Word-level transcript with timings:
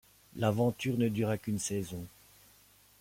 L'aventure 0.35 0.97
ne 0.97 1.09
dura 1.09 1.37
qu'une 1.37 1.59
saison. 1.59 2.03